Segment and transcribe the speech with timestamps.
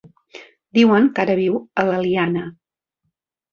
[0.77, 2.49] Diuen que ara viu a l'Eliana.